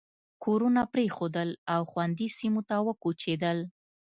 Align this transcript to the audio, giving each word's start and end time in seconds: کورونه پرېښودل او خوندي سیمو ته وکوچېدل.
کورونه 0.43 0.81
پرېښودل 0.93 1.49
او 1.73 1.81
خوندي 1.91 2.27
سیمو 2.37 2.61
ته 2.69 2.75
وکوچېدل. 2.87 3.57